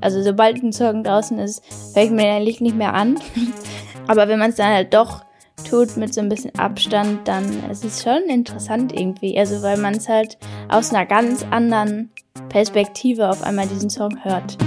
[0.00, 1.62] Also sobald ein Song draußen ist,
[1.94, 3.18] höre ich mir den Licht nicht mehr an.
[4.06, 5.24] Aber wenn man es dann halt doch
[5.68, 9.38] tut mit so ein bisschen Abstand, dann ist es schon interessant irgendwie.
[9.38, 12.10] Also weil man es halt aus einer ganz anderen
[12.48, 14.58] Perspektive auf einmal diesen Song hört.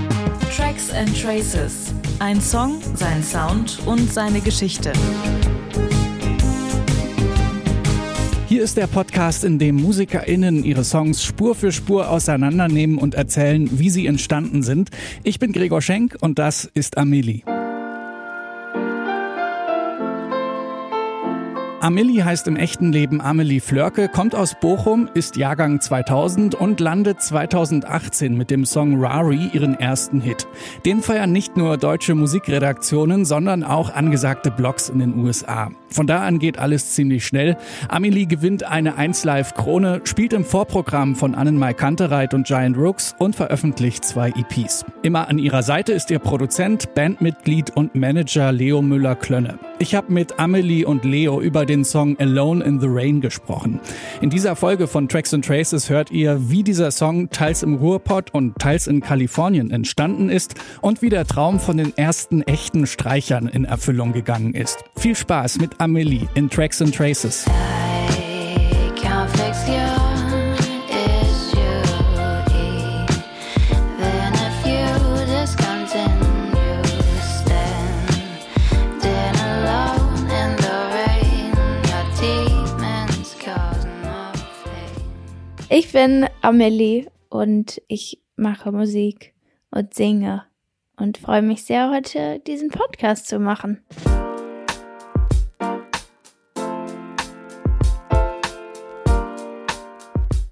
[0.56, 1.94] Tracks and Traces.
[2.20, 4.92] Ein Song, sein Sound und seine Geschichte.
[8.58, 13.69] Hier ist der Podcast, in dem MusikerInnen ihre Songs Spur für Spur auseinandernehmen und erzählen,
[13.78, 14.89] wie sie entstanden sind.
[15.24, 17.43] Ich bin Gregor Schenk und das ist Amelie.
[21.87, 27.21] Amelie heißt im echten Leben Amelie Flörke, kommt aus Bochum, ist Jahrgang 2000 und landet
[27.21, 30.49] 2018 mit dem Song Rari ihren ersten Hit.
[30.85, 35.71] Den feiern nicht nur deutsche Musikredaktionen, sondern auch angesagte Blogs in den USA.
[35.89, 37.55] Von da an geht alles ziemlich schnell.
[37.88, 43.15] Amelie gewinnt eine 1 Live Krone, spielt im Vorprogramm von Annenmai Kantereit und Giant Rooks
[43.17, 44.83] und veröffentlicht zwei EPs.
[45.03, 49.57] Immer an ihrer Seite ist ihr Produzent, Bandmitglied und Manager Leo Müller-Klönne.
[49.79, 53.80] Ich habe mit Amelie und Leo über den Song Alone in the Rain gesprochen.
[54.22, 58.34] In dieser Folge von Tracks and Traces hört ihr, wie dieser Song teils im Ruhrpott
[58.34, 63.47] und teils in Kalifornien entstanden ist und wie der Traum von den ersten echten Streichern
[63.47, 64.84] in Erfüllung gegangen ist.
[64.95, 67.45] Viel Spaß mit Amelie in Tracks and Traces.
[85.80, 89.36] Ich bin Amelie und ich mache Musik
[89.70, 90.44] und singe
[91.00, 93.84] und freue mich sehr, heute diesen Podcast zu machen.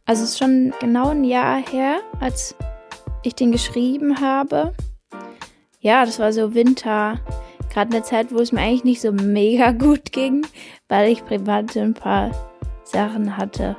[0.06, 2.54] Also es ist schon genau ein Jahr her, als
[3.24, 4.76] ich den geschrieben habe.
[5.80, 7.20] Ja, das war so Winter,
[7.74, 10.46] gerade eine Zeit, wo es mir eigentlich nicht so mega gut ging,
[10.88, 12.30] weil ich privat ein paar
[12.84, 13.76] Sachen hatte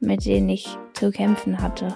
[0.00, 1.94] mit denen ich zu kämpfen hatte.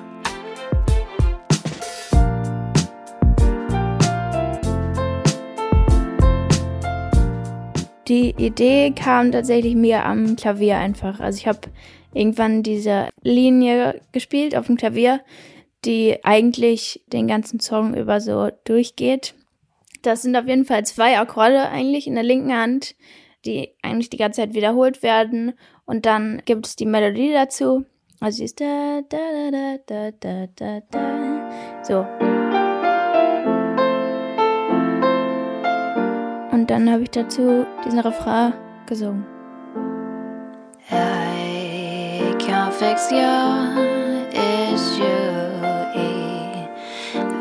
[8.08, 11.20] Die Idee kam tatsächlich mir am Klavier einfach.
[11.20, 11.60] Also ich habe
[12.12, 15.20] irgendwann diese Linie gespielt auf dem Klavier,
[15.84, 19.34] die eigentlich den ganzen Song über so durchgeht.
[20.02, 22.96] Das sind auf jeden Fall zwei Akkorde eigentlich in der linken Hand,
[23.44, 25.52] die eigentlich die ganze Zeit wiederholt werden.
[25.86, 27.84] Und dann gibt es die Melodie dazu.
[28.22, 29.18] Also sie ist da, da,
[29.50, 31.82] da, da, da, da, da.
[31.82, 32.06] So.
[36.52, 38.52] Und dann habe ich dazu diesen Refrain
[38.86, 39.26] gesungen.
[40.88, 43.72] I can't fix your
[44.30, 45.02] issue.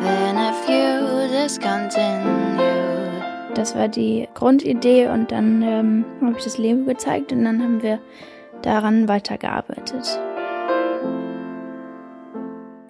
[0.01, 3.21] Then if you discontinue.
[3.53, 7.83] Das war die Grundidee und dann ähm, habe ich das Leben gezeigt und dann haben
[7.83, 7.99] wir
[8.63, 10.19] daran weitergearbeitet.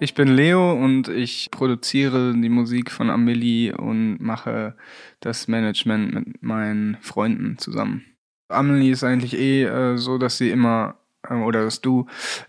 [0.02, 4.74] Ich bin Leo und ich produziere die Musik von Amelie und mache
[5.20, 8.04] das Management mit meinen Freunden zusammen.
[8.48, 10.96] Amelie ist eigentlich eh äh, so, dass sie immer
[11.30, 12.06] äh, oder dass du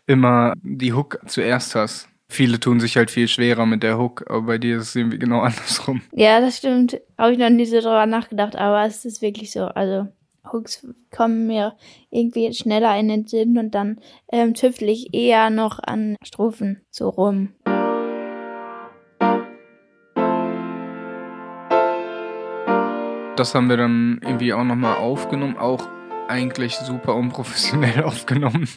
[0.08, 2.10] immer die Hook zuerst hast.
[2.28, 5.20] Viele tun sich halt viel schwerer mit der Hook, aber bei dir ist es irgendwie
[5.20, 6.02] genau andersrum.
[6.12, 7.00] Ja, das stimmt.
[7.20, 9.66] Habe ich noch nie so drüber nachgedacht, aber es ist wirklich so.
[9.66, 10.08] Also
[10.52, 11.76] Hooks kommen mir
[12.10, 14.00] irgendwie schneller in den Sinn und dann
[14.32, 17.54] ähm, tüftel ich eher noch an Strophen so rum.
[23.36, 25.88] Das haben wir dann irgendwie auch nochmal aufgenommen, auch
[26.28, 28.68] eigentlich super unprofessionell aufgenommen.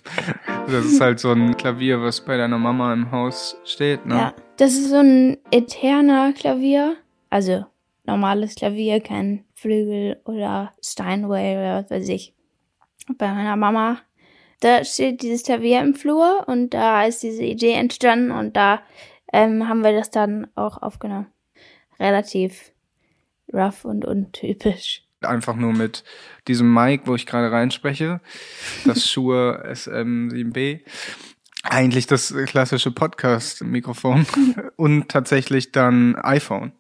[0.67, 4.15] Das ist halt so ein Klavier, was bei deiner Mama im Haus steht, ne?
[4.15, 6.97] Ja, das ist so ein eterner Klavier.
[7.29, 7.67] Also
[8.05, 12.35] normales Klavier, kein Flügel oder Steinway oder was weiß ich.
[13.19, 13.99] Bei meiner Mama,
[14.61, 18.83] da steht dieses Klavier im Flur und da ist diese Idee entstanden und da
[19.33, 21.27] ähm, haben wir das dann auch aufgenommen.
[21.99, 22.73] Relativ
[23.53, 25.03] rough und untypisch.
[25.23, 26.05] Einfach nur mit
[26.47, 28.21] diesem Mic, wo ich gerade reinspreche,
[28.85, 30.83] das Shure SM7B
[31.69, 34.27] eigentlich das klassische Podcast-Mikrofon
[34.77, 36.73] und tatsächlich dann iPhone.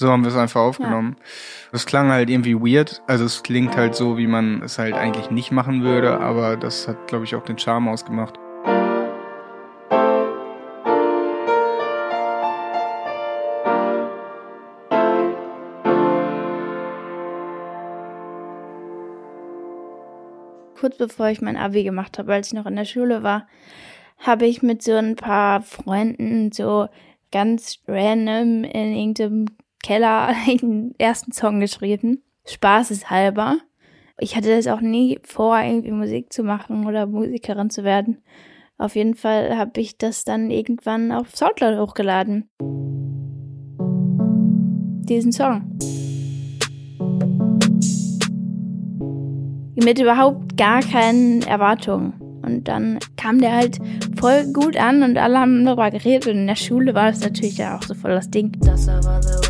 [0.00, 1.16] So haben wir es einfach aufgenommen.
[1.72, 1.88] Es ja.
[1.90, 3.02] klang halt irgendwie weird.
[3.06, 6.88] Also es klingt halt so, wie man es halt eigentlich nicht machen würde, aber das
[6.88, 8.38] hat, glaube ich, auch den Charme ausgemacht.
[20.80, 23.46] Kurz bevor ich mein Abi gemacht habe, als ich noch in der Schule war,
[24.16, 26.88] habe ich mit so ein paar Freunden so
[27.30, 29.44] ganz random in irgendeinem
[29.82, 32.22] Keller einen ersten Song geschrieben.
[32.46, 33.58] Spaßeshalber.
[34.18, 38.22] Ich hatte das auch nie vor, irgendwie Musik zu machen oder Musikerin zu werden.
[38.76, 42.48] Auf jeden Fall habe ich das dann irgendwann auf Soundcloud hochgeladen.
[45.06, 45.78] Diesen Song.
[49.74, 52.14] Mit überhaupt gar keinen Erwartungen.
[52.42, 53.78] Und dann kam der halt
[54.18, 56.26] voll gut an und alle haben darüber geredet.
[56.26, 58.52] Und in der Schule war das natürlich ja auch so voll das Ding.
[58.60, 59.49] Das war the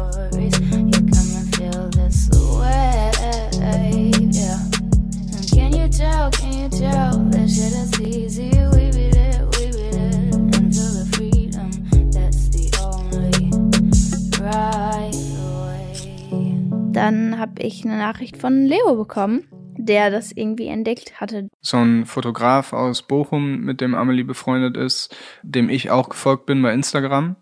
[17.50, 19.44] habe ich eine Nachricht von Leo bekommen
[19.86, 21.48] der das irgendwie entdeckt hatte.
[21.60, 26.60] So ein Fotograf aus Bochum, mit dem Amelie befreundet ist, dem ich auch gefolgt bin
[26.62, 27.36] bei Instagram,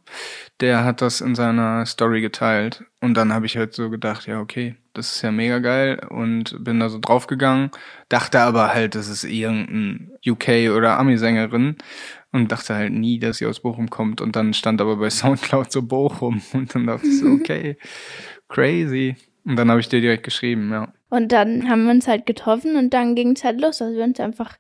[0.60, 2.84] der hat das in seiner Story geteilt.
[3.00, 6.64] Und dann habe ich halt so gedacht, ja, okay, das ist ja mega geil und
[6.64, 7.70] bin da so draufgegangen,
[8.08, 11.76] dachte aber halt, das ist irgendein UK- oder Ami-Sängerin
[12.32, 14.20] und dachte halt nie, dass sie aus Bochum kommt.
[14.20, 17.76] Und dann stand aber bei Soundcloud so Bochum und dann dachte ich so, okay,
[18.49, 19.16] crazy.
[19.48, 20.92] Und dann habe ich dir direkt geschrieben, ja.
[21.08, 24.04] Und dann haben wir uns halt getroffen und dann ging es halt los, dass wir
[24.04, 24.58] uns einfach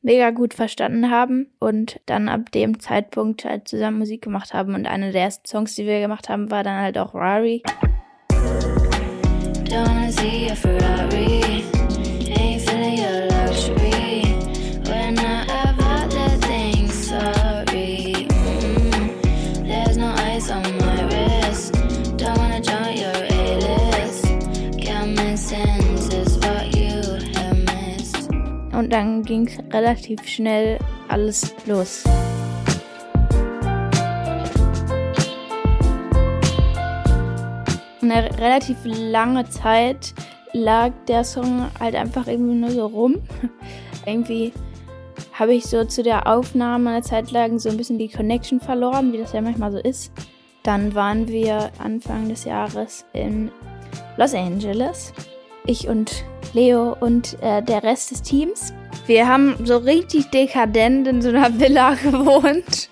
[0.00, 4.74] mega gut verstanden haben und dann ab dem Zeitpunkt halt zusammen Musik gemacht haben.
[4.74, 7.62] Und eine der ersten Songs, die wir gemacht haben, war dann halt auch Rari.
[9.68, 11.62] Don't see a Ferrari.
[28.92, 30.78] Dann ging es relativ schnell
[31.08, 32.04] alles los.
[38.02, 40.12] Eine relativ lange Zeit
[40.52, 43.16] lag der Song halt einfach irgendwie nur so rum.
[44.06, 44.52] irgendwie
[45.32, 49.14] habe ich so zu der Aufnahme eine Zeit lang so ein bisschen die Connection verloren,
[49.14, 50.12] wie das ja manchmal so ist.
[50.64, 53.50] Dann waren wir Anfang des Jahres in
[54.18, 55.14] Los Angeles.
[55.64, 58.74] Ich und Leo und äh, der Rest des Teams.
[59.06, 62.88] Wir haben so richtig dekadent in so einer Villa gewohnt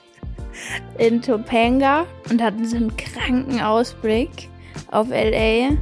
[0.99, 4.49] in Topanga und hatten so einen kranken Ausblick
[4.91, 5.77] auf LA.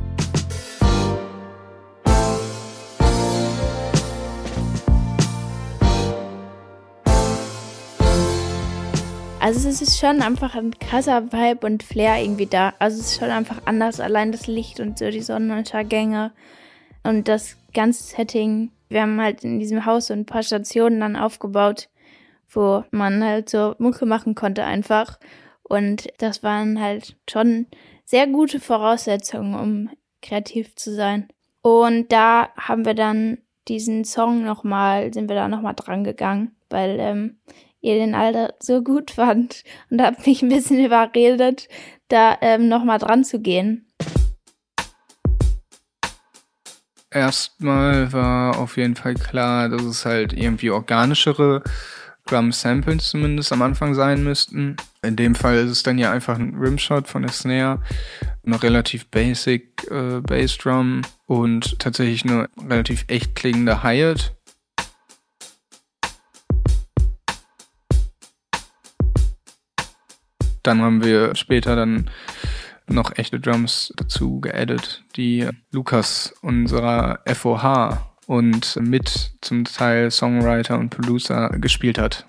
[9.41, 12.75] Also es ist schon einfach ein krasser Vibe und Flair irgendwie da.
[12.79, 16.33] Also es ist schon einfach anders, allein das Licht und so die Sonnenuntergänge
[17.03, 18.73] und das ganze Setting.
[18.89, 21.89] Wir haben halt in diesem Haus so ein paar Stationen dann aufgebaut,
[22.49, 25.19] wo man halt so Mucke machen konnte einfach.
[25.63, 27.67] Und das waren halt schon
[28.05, 29.91] sehr gute Voraussetzungen, um
[30.23, 31.29] kreativ zu sein.
[31.61, 33.39] Und da haben wir dann
[33.69, 37.39] diesen Song nochmal, sind wir da nochmal dran gegangen, weil ähm,
[37.81, 41.69] ihr den Alter so gut fand und habt mich ein bisschen überredet,
[42.09, 43.87] da ähm, nochmal dran zu gehen.
[47.11, 51.63] Erstmal war auf jeden Fall klar, dass es halt irgendwie organischere
[52.27, 54.77] Drum Samples zumindest am Anfang sein müssten.
[55.03, 57.83] In dem Fall ist es dann ja einfach ein Rimshot von der Snare,
[58.45, 64.35] eine relativ basic äh, Bassdrum und tatsächlich eine relativ echt klingende Hi-Hat.
[70.63, 72.11] Dann haben wir später dann
[72.89, 80.91] noch echte Drums dazu geaddet, die Lukas unserer FOH und mit zum Teil Songwriter und
[80.91, 82.25] Producer gespielt hat.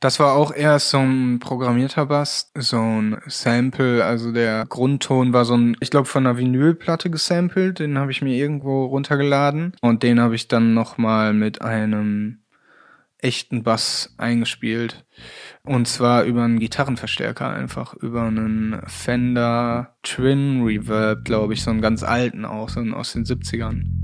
[0.00, 5.44] Das war auch erst so ein programmierter Bass, so ein Sample, also der Grundton war
[5.44, 10.04] so ein, ich glaube von einer Vinylplatte gesampelt, den habe ich mir irgendwo runtergeladen und
[10.04, 12.44] den habe ich dann nochmal mit einem
[13.20, 15.04] echten Bass eingespielt.
[15.64, 21.80] Und zwar über einen Gitarrenverstärker einfach, über einen Fender Twin Reverb, glaube ich, so einen
[21.80, 23.97] ganz alten auch, so einen aus den 70ern.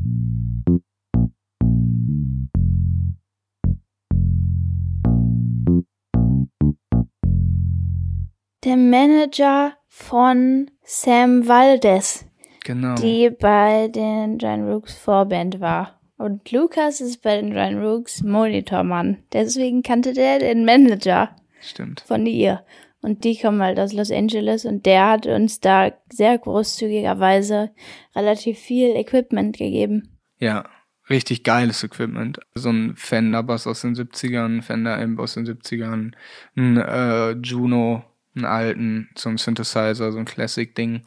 [8.65, 12.27] Der Manager von Sam Valdez.
[12.65, 12.95] Genau.
[12.95, 16.01] Die bei den Giant Rooks Vorband war.
[16.17, 19.19] Und Lukas ist bei den Giant Rooks Monitormann.
[19.33, 21.37] Deswegen kannte der den Manager.
[21.61, 22.03] Stimmt.
[22.07, 22.65] Von ihr.
[23.03, 27.71] Und die kommen halt aus Los Angeles und der hat uns da sehr großzügigerweise
[28.17, 30.09] relativ viel Equipment gegeben.
[30.39, 30.65] Ja,
[31.11, 32.41] richtig geiles Equipment.
[32.55, 36.13] So ein Fender-Bass aus den 70ern, Fender-Amp aus den 70ern,
[36.57, 38.05] ein äh, Juno,
[38.37, 41.03] einen alten, so ein Synthesizer, so ein Classic-Ding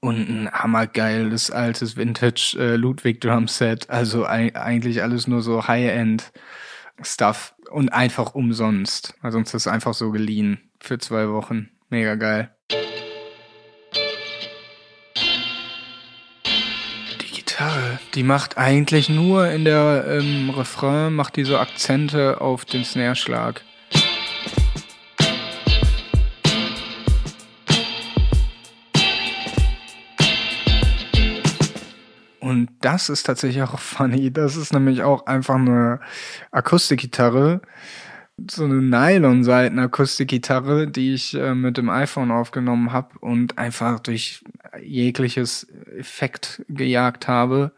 [0.00, 3.88] und ein hammergeiles altes Vintage äh, Ludwig Drum Set.
[3.90, 6.32] Also eigentlich alles nur so High-End
[7.02, 9.14] Stuff und einfach umsonst.
[9.22, 11.70] Also uns das einfach so geliehen für zwei Wochen.
[11.88, 12.50] Mega geil.
[17.20, 22.64] Die Gitarre, die macht eigentlich nur in der ähm, Refrain, macht die so Akzente auf
[22.64, 23.62] den Snare-Schlag.
[32.50, 34.32] Und das ist tatsächlich auch funny.
[34.32, 36.00] Das ist nämlich auch einfach eine
[36.50, 37.60] Akustikgitarre.
[38.50, 44.42] So eine Nylon-Seiten-Akustikgitarre, die ich äh, mit dem iPhone aufgenommen habe und einfach durch
[44.82, 47.70] jegliches Effekt gejagt habe,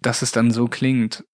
[0.00, 1.26] dass es dann so klingt.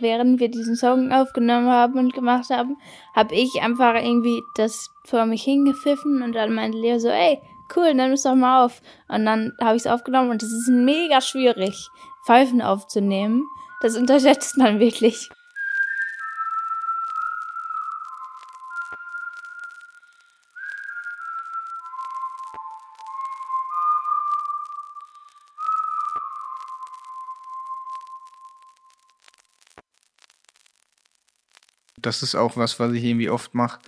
[0.00, 2.76] Während wir diesen Song aufgenommen haben und gemacht haben,
[3.14, 7.40] habe ich einfach irgendwie das vor mich hingepfiffen und dann meinte Leo so, ey,
[7.76, 8.80] cool, nimm es doch mal auf.
[9.08, 11.88] Und dann habe ich es aufgenommen und es ist mega schwierig,
[12.26, 13.44] Pfeifen aufzunehmen.
[13.80, 15.28] Das unterschätzt man wirklich.
[32.08, 33.80] Das ist auch was, was ich irgendwie oft mache,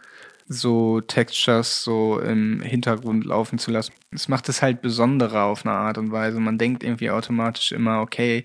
[0.46, 3.94] so Textures so im Hintergrund laufen zu lassen.
[4.10, 6.38] Es macht es halt besonderer auf eine Art und Weise.
[6.38, 8.44] Man denkt irgendwie automatisch immer, okay,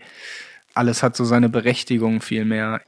[0.74, 2.80] alles hat so seine Berechtigung viel mehr.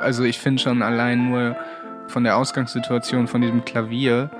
[0.00, 1.56] Also ich finde schon allein nur
[2.08, 4.30] von der Ausgangssituation von diesem Klavier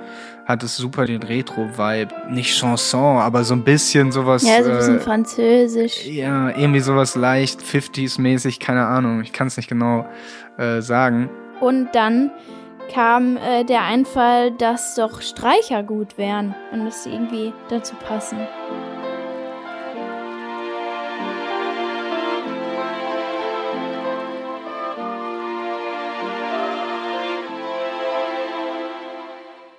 [0.45, 2.13] hat es super den Retro-Vibe.
[2.31, 4.43] Nicht Chanson, aber so ein bisschen sowas.
[4.43, 6.05] Ja, so ein bisschen äh, französisch.
[6.05, 9.21] Ja, irgendwie sowas leicht 50s-mäßig, keine Ahnung.
[9.21, 10.07] Ich kann es nicht genau
[10.57, 11.29] äh, sagen.
[11.59, 12.31] Und dann
[12.91, 18.39] kam äh, der Einfall, dass doch Streicher gut wären und dass sie irgendwie dazu passen.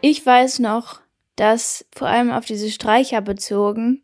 [0.02, 1.00] Ich weiß noch,
[1.36, 4.02] dass vor allem auf diese Streicher bezogen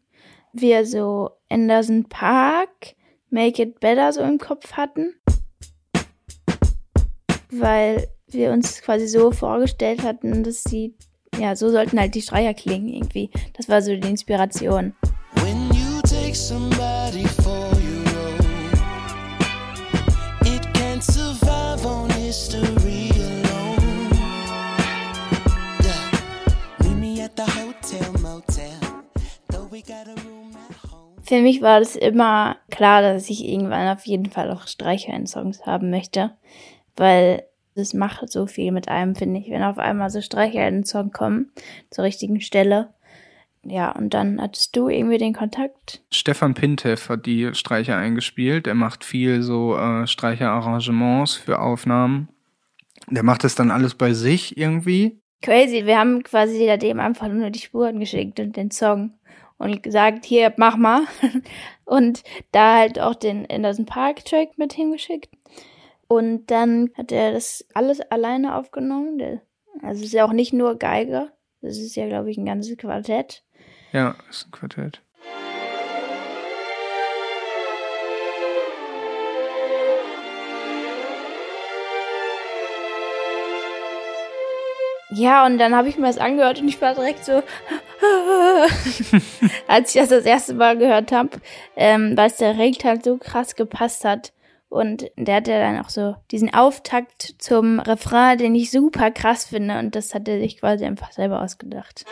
[0.52, 2.94] wir so Anderson Park,
[3.30, 5.14] Make It Better so im Kopf hatten.
[7.50, 10.94] Weil wir uns quasi so vorgestellt hatten, dass sie,
[11.38, 13.30] ja, so sollten halt die Streicher klingen irgendwie.
[13.56, 14.94] Das war so die Inspiration.
[15.36, 16.75] When you take somebody
[31.26, 35.26] Für mich war das immer klar, dass ich irgendwann auf jeden Fall auch Streicher in
[35.26, 36.36] Songs haben möchte,
[36.96, 37.42] weil
[37.74, 40.84] das macht so viel mit einem, finde ich, wenn auf einmal so Streicher in den
[40.84, 41.50] Song kommen,
[41.90, 42.94] zur richtigen Stelle.
[43.64, 46.00] Ja, und dann hattest du irgendwie den Kontakt.
[46.12, 48.68] Stefan Pintev hat die Streicher eingespielt.
[48.68, 52.28] Er macht viel so äh, Streicherarrangements für Aufnahmen.
[53.10, 55.18] Der macht das dann alles bei sich irgendwie.
[55.42, 59.14] Crazy, wir haben quasi seitdem einfach nur die Spuren geschickt und den Song
[59.58, 61.02] und gesagt, hier, mach mal.
[61.84, 62.22] Und
[62.52, 65.30] da halt auch den Anderson Park Track mit hingeschickt.
[66.08, 69.40] Und dann hat er das alles alleine aufgenommen.
[69.82, 71.32] Also es ist ja auch nicht nur Geige.
[71.62, 73.44] Das ist ja, glaube ich, ein ganzes Quartett.
[73.92, 75.02] Ja, ist ein Quartett.
[85.10, 87.42] Ja, und dann habe ich mir das angehört und ich war direkt so,
[89.68, 91.30] als ich das das erste Mal gehört habe,
[91.76, 94.32] ähm, weil es direkt halt so krass gepasst hat.
[94.68, 99.46] Und der hat ja dann auch so diesen Auftakt zum Refrain, den ich super krass
[99.46, 99.78] finde.
[99.78, 102.04] Und das hat er sich quasi einfach selber ausgedacht.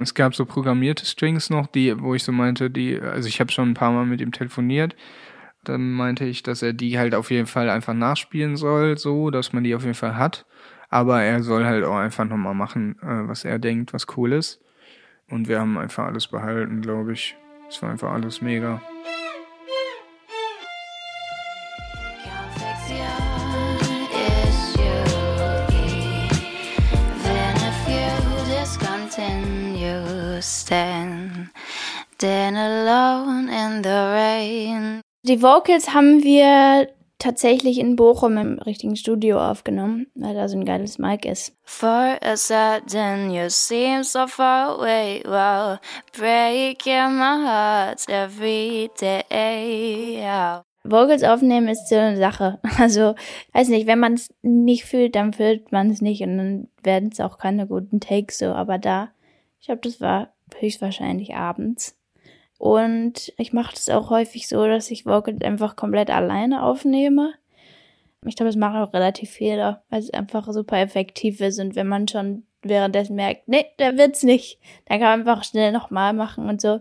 [0.00, 3.52] Es gab so programmierte Strings noch, die, wo ich so meinte, die, also ich habe
[3.52, 4.96] schon ein paar Mal mit ihm telefoniert
[5.64, 9.52] dann meinte ich, dass er die halt auf jeden Fall einfach nachspielen soll, so, dass
[9.52, 10.44] man die auf jeden Fall hat.
[10.88, 14.60] Aber er soll halt auch einfach nochmal machen, äh, was er denkt, was cool ist.
[15.28, 17.36] Und wir haben einfach alles behalten, glaube ich.
[17.68, 18.82] Es war einfach alles mega.
[30.42, 31.50] Stand,
[32.18, 35.01] then alone in the rain.
[35.24, 36.88] Die Vocals haben wir
[37.20, 41.56] tatsächlich in Bochum im richtigen Studio aufgenommen, weil da so ein geiles Mic ist.
[41.62, 45.78] For a sudden you seem so far away, wow,
[46.18, 50.16] breaking my heart every day.
[50.18, 50.64] Yeah.
[50.82, 52.58] Vocals aufnehmen ist so eine Sache.
[52.78, 53.14] Also,
[53.52, 57.10] weiß nicht, wenn man es nicht fühlt, dann fühlt man es nicht und dann werden
[57.12, 58.46] es auch keine guten Takes so.
[58.46, 59.12] Aber da,
[59.60, 61.96] ich glaube, das war höchstwahrscheinlich abends.
[62.62, 67.34] Und ich mache das auch häufig so, dass ich Vocals einfach komplett alleine aufnehme.
[68.24, 71.58] Ich glaube, das machen auch relativ viele, weil es einfach super effektiv ist.
[71.58, 75.72] Und wenn man schon währenddessen merkt, nee, der wird's nicht, dann kann man einfach schnell
[75.72, 76.78] nochmal machen und so.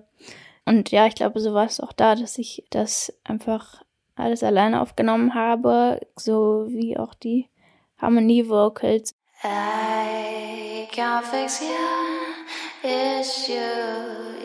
[0.66, 3.82] Und ja, ich glaube, so war es auch da, dass ich das einfach
[4.16, 7.50] alles alleine aufgenommen habe, so wie auch die
[7.98, 9.16] Harmonie-Vocals.
[9.44, 13.56] I can't fix your issue,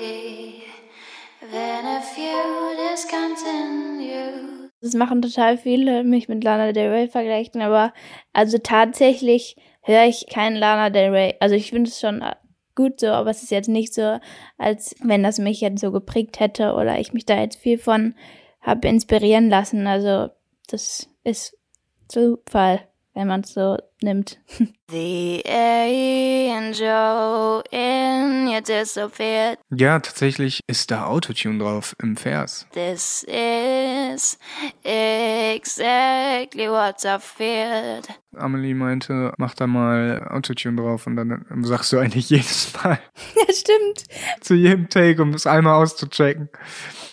[0.00, 0.45] you.
[4.80, 7.92] Das machen total viele, mich mit Lana Del Rey vergleichen, aber
[8.32, 11.34] also tatsächlich höre ich keinen Lana Del Rey.
[11.40, 12.22] Also ich finde es schon
[12.74, 14.18] gut so, aber es ist jetzt nicht so,
[14.58, 18.14] als wenn das mich jetzt so geprägt hätte oder ich mich da jetzt viel von
[18.60, 19.86] habe inspirieren lassen.
[19.86, 20.28] Also
[20.68, 21.56] das ist
[22.08, 22.80] Zufall,
[23.16, 24.38] wenn man es so nimmt.
[24.88, 26.84] The angel
[27.72, 29.58] in you disappeared.
[29.70, 32.68] Ja, tatsächlich ist da Autotune drauf im Vers.
[32.72, 34.38] This is
[34.84, 38.06] exactly what I feared.
[38.36, 43.00] Amelie meinte, mach da mal Autotune drauf und dann sagst du eigentlich jedes Mal.
[43.34, 44.04] Ja, stimmt.
[44.42, 46.50] Zu jedem Take, um es einmal auszuchecken.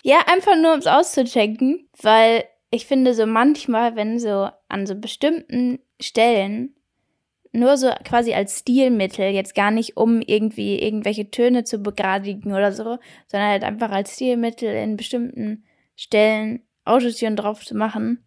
[0.03, 2.43] Ja, einfach nur um es auszuchecken, weil
[2.73, 6.75] ich finde so manchmal, wenn so an so bestimmten Stellen
[7.51, 12.71] nur so quasi als Stilmittel, jetzt gar nicht um irgendwie irgendwelche Töne zu begradigen oder
[12.71, 15.63] so, sondern halt einfach als Stilmittel in bestimmten
[15.95, 18.25] Stellen Autotune drauf zu machen,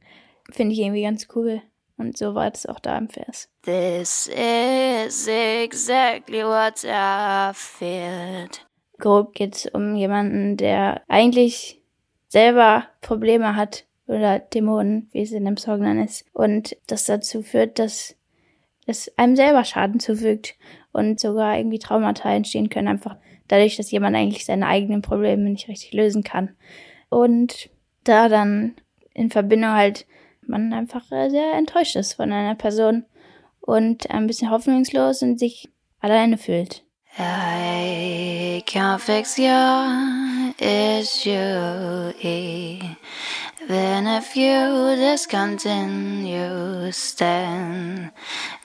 [0.53, 1.61] finde ich irgendwie ganz cool.
[1.99, 3.49] Und so war das auch da im Vers.
[3.63, 8.67] This is exactly what I feared
[8.99, 11.81] grob geht es um jemanden, der eigentlich
[12.29, 16.25] selber Probleme hat oder Dämonen, wie es in dem Song dann ist.
[16.33, 18.17] Und das dazu führt, dass
[18.87, 20.55] es einem selber Schaden zufügt
[20.93, 23.17] und sogar irgendwie Traumata entstehen können, einfach
[23.49, 26.51] dadurch, dass jemand eigentlich seine eigenen Probleme nicht richtig lösen kann.
[27.09, 27.69] Und
[28.05, 28.75] da dann
[29.15, 30.07] in Verbindung halt
[30.49, 33.05] man einfach sehr enttäuscht ist von einer Person
[33.61, 35.69] und ein bisschen hoffnungslos und sich
[36.01, 36.85] alleine fühlt.
[37.19, 42.15] I can't fix your issue.
[43.69, 46.93] Then if you discontinue,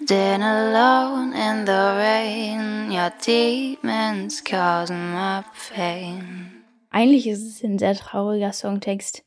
[0.07, 6.63] then alone in the rain, your demons causing my pain.
[6.91, 9.23] Eigentlich ist es ein sehr trauriger Songtext.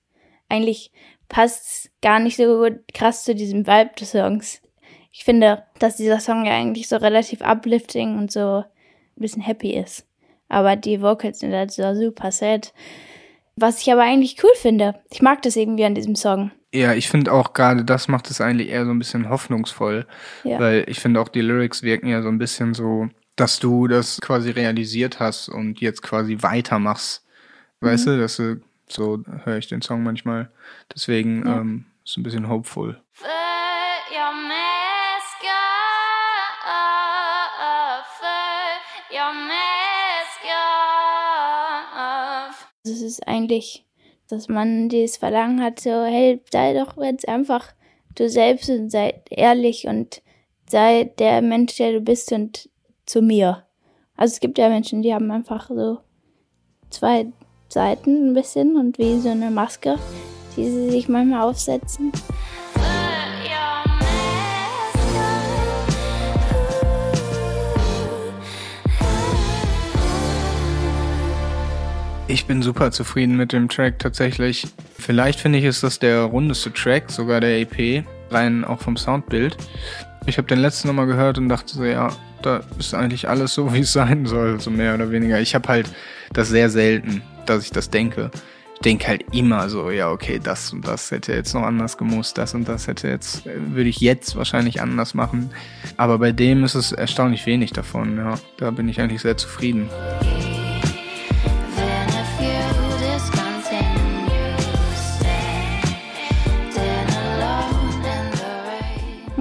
[0.48, 0.92] Eigentlich
[1.28, 4.62] passt gar nicht so gut krass zu diesem Vibe des Songs.
[5.10, 8.64] Ich finde, dass dieser Song ja eigentlich so relativ uplifting und so ein
[9.16, 10.06] bisschen happy ist.
[10.48, 12.72] Aber die Vocals sind halt so super sad.
[13.56, 14.94] Was ich aber eigentlich cool finde.
[15.10, 16.50] Ich mag das irgendwie an diesem Song.
[16.72, 20.06] Ja, ich finde auch gerade das macht es eigentlich eher so ein bisschen hoffnungsvoll.
[20.42, 20.58] Ja.
[20.58, 24.20] Weil ich finde auch die Lyrics wirken ja so ein bisschen so, dass du das
[24.20, 27.24] quasi realisiert hast und jetzt quasi weitermachst.
[27.80, 28.10] Weißt mhm.
[28.10, 30.50] du, dass du, so höre ich den Song manchmal.
[30.92, 31.60] Deswegen ja.
[31.60, 33.00] ähm, ist ein bisschen hopeful.
[33.14, 33.22] Es
[43.04, 43.84] ist eigentlich,
[44.28, 47.72] dass man dieses Verlangen hat, so, hey, sei doch jetzt einfach
[48.14, 50.22] du selbst und sei ehrlich und
[50.68, 52.68] sei der Mensch, der du bist und
[53.06, 53.64] zu mir.
[54.16, 55.98] Also es gibt ja Menschen, die haben einfach so
[56.90, 57.26] zwei
[57.68, 59.98] Seiten ein bisschen und wie so eine Maske,
[60.56, 62.12] die sie sich manchmal aufsetzen.
[72.34, 74.66] Ich bin super zufrieden mit dem Track tatsächlich.
[74.98, 79.56] Vielleicht finde ich, ist das der rundeste Track, sogar der EP, rein auch vom Soundbild.
[80.26, 82.08] Ich habe den letzten nochmal gehört und dachte so, ja,
[82.42, 85.40] da ist eigentlich alles so, wie es sein soll, so mehr oder weniger.
[85.40, 85.88] Ich habe halt
[86.32, 88.32] das sehr selten, dass ich das denke.
[88.74, 92.36] Ich denke halt immer so, ja, okay, das und das hätte jetzt noch anders gemusst,
[92.36, 95.50] das und das hätte jetzt, würde ich jetzt wahrscheinlich anders machen.
[95.96, 98.34] Aber bei dem ist es erstaunlich wenig davon, ja.
[98.56, 99.88] Da bin ich eigentlich sehr zufrieden.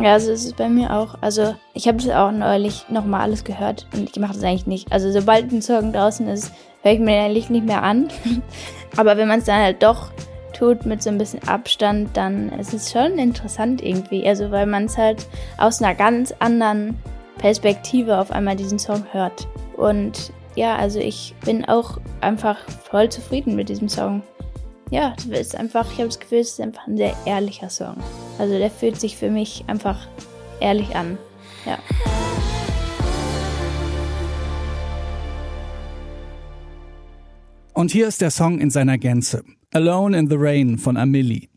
[0.03, 1.15] Ja, so ist es bei mir auch.
[1.21, 4.91] Also ich habe es auch neulich nochmal alles gehört und ich mache das eigentlich nicht.
[4.91, 8.09] Also sobald ein Song draußen ist, höre ich mir eigentlich nicht mehr an.
[8.97, 10.11] Aber wenn man es dann halt doch
[10.51, 14.27] tut mit so ein bisschen Abstand, dann ist es schon interessant irgendwie.
[14.27, 15.25] Also weil man es halt
[15.57, 16.97] aus einer ganz anderen
[17.37, 19.47] Perspektive auf einmal diesen Song hört.
[19.77, 22.57] Und ja, also ich bin auch einfach
[22.91, 24.21] voll zufrieden mit diesem Song
[24.89, 27.97] ja, es ist einfach, ich habe das Gefühl, es ist einfach ein sehr ehrlicher Song.
[28.37, 30.07] Also der fühlt sich für mich einfach
[30.59, 31.17] ehrlich an.
[31.65, 31.79] Ja.
[37.73, 39.43] Und hier ist der Song in seiner Gänze.
[39.73, 41.52] Alone in the Rain von Amelie.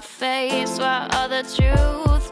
[0.00, 2.25] Face while other truth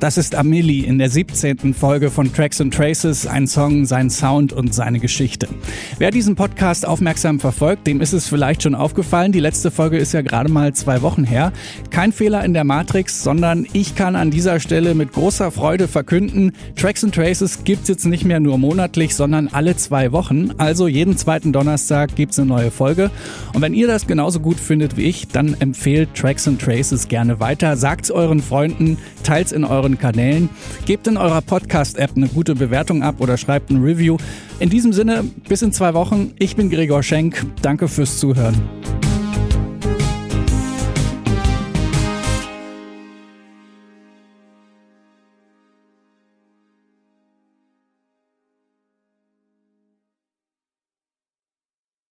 [0.00, 1.74] Das ist Amelie in der 17.
[1.74, 5.46] Folge von Tracks and Traces, ein Song, sein Sound und seine Geschichte.
[5.98, 9.30] Wer diesen Podcast aufmerksam verfolgt, dem ist es vielleicht schon aufgefallen.
[9.30, 11.52] Die letzte Folge ist ja gerade mal zwei Wochen her.
[11.90, 16.52] Kein Fehler in der Matrix, sondern ich kann an dieser Stelle mit großer Freude verkünden,
[16.76, 20.52] Tracks and Traces gibt's jetzt nicht mehr nur monatlich, sondern alle zwei Wochen.
[20.56, 23.10] Also jeden zweiten Donnerstag gibt's eine neue Folge.
[23.52, 27.38] Und wenn ihr das genauso gut findet wie ich, dann empfehlt Tracks and Traces gerne
[27.38, 27.76] weiter.
[27.76, 30.48] Sagt's euren Freunden, teilt's in euren Kanälen,
[30.86, 34.16] gebt in eurer Podcast-App eine gute Bewertung ab oder schreibt ein Review.
[34.58, 36.32] In diesem Sinne, bis in zwei Wochen.
[36.38, 37.44] Ich bin Gregor Schenk.
[37.62, 38.54] Danke fürs Zuhören.